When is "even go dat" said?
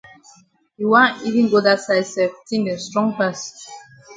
1.27-1.79